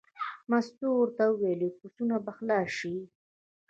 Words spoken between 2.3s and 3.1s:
خلاص شي.